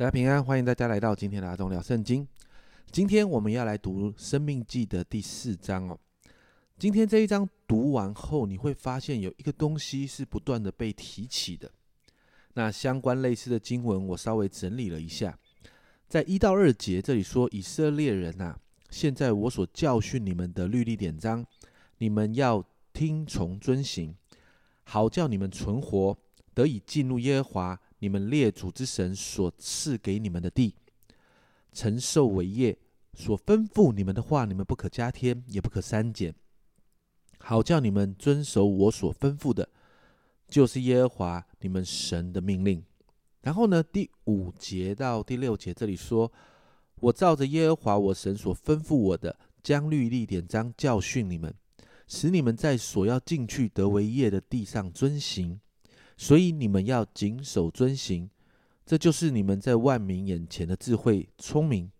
[0.00, 2.26] 大家平安，欢迎大家来到今天的阿忠聊圣经。
[2.90, 6.00] 今天我们要来读《生命记》的第四章哦。
[6.78, 11.70] 今天这一章读完后，你会发现有一个东西是不断的被提起的。
[12.54, 15.38] 那相关类似的经文，我稍微整理了一下，
[16.08, 18.56] 在一到二节这里说：“以色列人呐，
[18.88, 21.44] 现在我所教训你们的律例典章，
[21.98, 24.16] 你们要听从遵行，
[24.84, 26.16] 好叫你们存活，
[26.54, 30.74] 得以进入耶和华。”你们列祖之神所赐给你们的地，
[31.72, 32.76] 承受为业，
[33.14, 36.34] 所吩咐你们的话，你们不可加添，也不可删减，
[37.38, 39.68] 好叫你们遵守我所吩咐的，
[40.48, 42.82] 就是耶和华你们神的命令。
[43.42, 46.30] 然后呢，第五节到第六节这里说
[47.00, 51.54] ：“我照着耶和华我神所吩咐我的，将律例典章教训你们，
[52.06, 55.60] 使你们在所要进去得为业的地上遵行。”
[56.20, 58.28] 所以你们要谨守遵行，
[58.84, 61.90] 这就是你们在万民眼前的智慧聪明。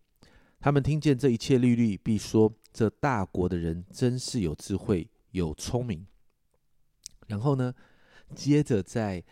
[0.61, 6.07] 他们听见这一切律律，必说：这大国的人真是有智慧有聪明。
[7.29, 7.73] 然后呢，
[8.35, 9.25] 接着在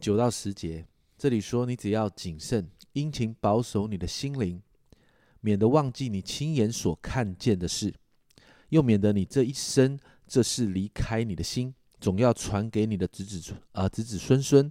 [0.00, 0.84] 九到十节
[1.16, 4.60] 这里说：你只要谨慎殷勤保守你的心灵，
[5.40, 7.94] 免得忘记你亲眼所看见的事，
[8.70, 9.96] 又免得你这一生
[10.26, 11.72] 这事离开你的心。
[12.02, 14.70] 总要传给你的子子孙啊子子孙孙。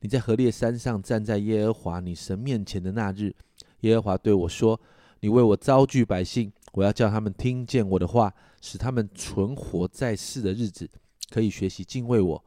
[0.00, 3.34] 你在河烈山上站在耶和华你神面前的那日，
[3.80, 4.78] 耶和华对我说
[5.20, 10.88] ：“你为我招聚百姓，我要叫他们听见我的话，使他们存活在世的日子，
[11.30, 12.44] 可以学习敬畏我，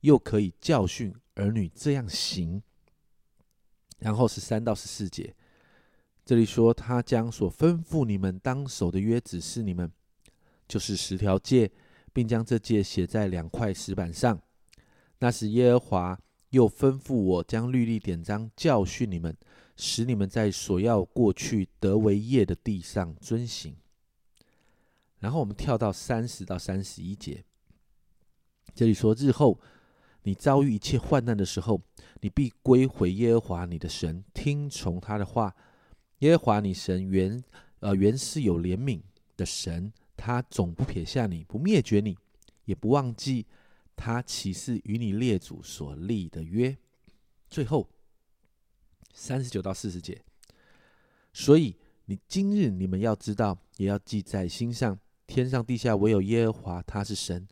[0.00, 2.62] 又可以教训儿女这样行。”
[4.00, 5.36] 然后是三到十四节，
[6.24, 9.92] 这里说他将所吩咐你们当守的约指示你们，
[10.66, 11.70] 就是十条诫。
[12.12, 14.40] 并将这诫写在两块石板上。
[15.18, 19.36] 那时，耶和华又吩咐我将律例典章教训你们，
[19.76, 23.76] 使你们在所要过去得为业的地上遵行。
[25.20, 27.44] 然后我们跳到三十到三十一节，
[28.74, 29.60] 这里说：日后
[30.24, 31.80] 你遭遇一切患难的时候，
[32.20, 35.54] 你必归回耶和华你的神，听从他的话。
[36.18, 37.42] 耶和华你神原
[37.80, 39.00] 呃原是有怜悯
[39.36, 39.92] 的神。
[40.24, 42.16] 他总不撇下你，不灭绝你，
[42.64, 43.44] 也不忘记
[43.96, 46.78] 他岂是与你列祖所立的约。
[47.50, 47.88] 最后
[49.12, 50.22] 三十九到四十节，
[51.32, 51.74] 所以
[52.04, 54.96] 你今日你们要知道，也要记在心上：
[55.26, 57.48] 天上地下唯有耶和华，他是神，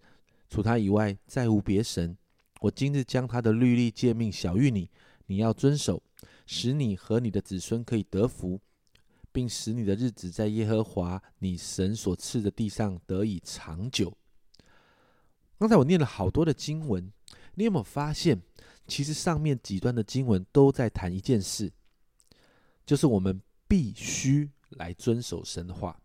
[0.49, 2.17] 除他以外再无别神。
[2.61, 4.89] 我今日将他的律例诫命晓谕你，
[5.27, 6.01] 你要遵守，
[6.47, 8.61] 使你和你的子孙可以得福。
[9.33, 14.17] 并使你的日子在耶和华你神所赐的地上得以长久。
[15.59, 17.13] 刚才我念了好多的经文，
[17.55, 18.41] 你有没有发现，
[18.87, 21.71] 其实上面几段的经文都在谈一件事，
[22.87, 26.01] 就是我们必须来遵守神的话。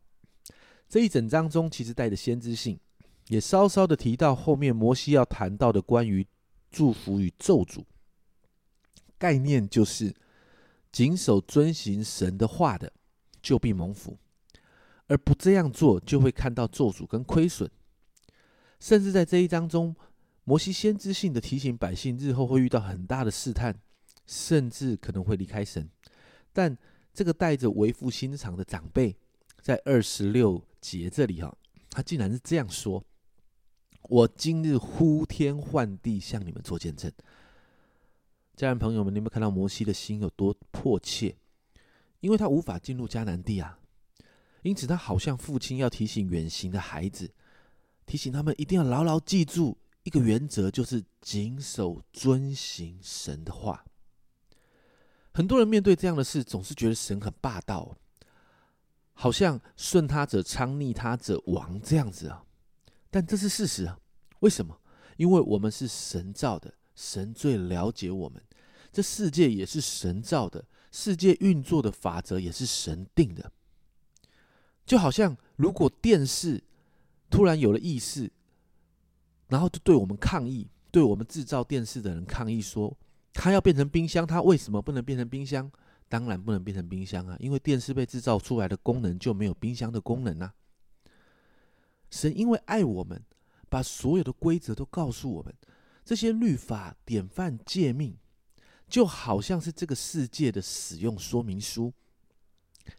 [0.89, 2.79] 这一整章中其实带着先知性，
[3.29, 6.27] 也稍稍的提到后面摩西要谈到的关于
[6.69, 7.83] 祝福与咒诅
[9.17, 10.13] 概念，就是
[10.91, 12.91] 谨守遵行神的话的。
[13.45, 14.17] 就必蒙福，
[15.05, 17.69] 而不这样做，就会看到咒诅跟亏损。
[18.79, 19.95] 甚至在这一章中，
[20.45, 23.79] 摩西先知性的提醒百姓，日后会遇到很大的试探，
[24.25, 25.87] 甚至可能会离开神。
[26.51, 26.75] 但
[27.13, 29.15] 这个带着为父心肠的长辈，
[29.61, 31.55] 在二十六节这里哈，
[31.91, 33.05] 他竟然是这样说
[34.09, 37.11] ：“我今日呼天唤地向你们做见证。”
[38.57, 41.35] 家人朋友们，你有没有看到摩西的心有多迫切？
[42.25, 43.77] 因为他无法进入迦南地啊，
[44.63, 47.31] 因此他好像父亲要提醒远行的孩子，
[48.07, 53.85] 提醒他们一定要牢牢记住一个原则，就是谨守遵行神的话。
[55.35, 57.95] 很多人面对这样的事，总是觉得神很霸道，
[59.13, 62.43] 好像顺他者昌，逆他者亡这样子啊。
[63.11, 63.99] 但这是事实啊。
[64.39, 64.75] 为什么？
[65.17, 68.41] 因为我们是神造的，神最了解我们，
[68.91, 70.65] 这世界也是神造的。
[70.97, 73.51] 世界运作的法则也是神定的，
[74.85, 76.63] 就好像如果电视
[77.29, 78.31] 突然有了意识，
[79.49, 82.97] 然后就对我们抗议，对我们制造电视的人抗议说，
[83.33, 85.69] 它要变成冰箱，它为什么不能变成冰箱？
[86.07, 90.53] 当然不能变成冰箱啊，因为电视被制造出来的功能就没有冰箱的功能啊。
[92.09, 93.21] 神因为爱我们，
[93.67, 95.53] 把所有的规则都告诉我们，
[96.05, 98.15] 这些律法、典范、诫命。
[98.87, 101.91] 就好像是这个世界的使用说明书，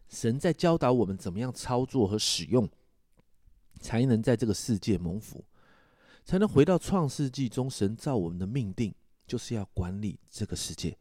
[0.09, 2.69] 神在教导我们怎么样操作和使用，
[3.79, 5.45] 才能在这个世界蒙福，
[6.25, 8.93] 才能回到创世纪中神造我们的命定，
[9.25, 10.97] 就是要管理这个世界。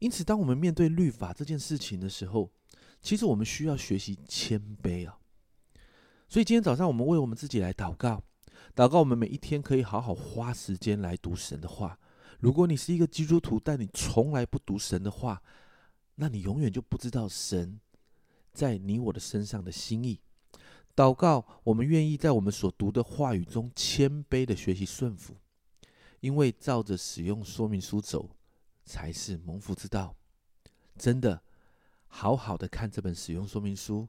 [0.00, 2.50] 因此，当我们面对律法这件事情的时候，
[3.00, 5.18] 其实我们需要学习谦卑啊。
[6.28, 8.22] 所以今天早上我们为我们自己来祷告，
[8.74, 11.98] 祷告我们每一天可以好好花时间来读神的话。
[12.44, 15.42] 如果你是一个基督徒，但你从来不读神的话，
[16.16, 17.80] 那你永远就不知道神
[18.52, 20.20] 在你我的身上的心意。
[20.94, 25.34] 祷告，我们愿意在我们所读的话语中谦卑的学习顺服，
[26.20, 28.36] 因为照着使用说明书走
[28.84, 30.14] 才是蒙福之道。
[30.98, 31.42] 真的，
[32.08, 34.06] 好好的看这本使用说明书，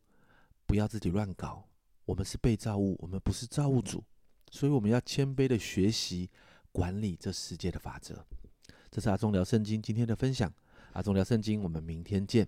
[0.68, 1.70] 不要自己乱搞。
[2.04, 4.04] 我们是被造物，我们不是造物主，
[4.52, 6.30] 所以我们要谦卑的学习
[6.76, 8.26] 管理这世界的法则。
[8.92, 10.54] 这是阿忠聊圣经今天的分享。
[10.92, 12.46] 阿忠聊圣经，我们明天见。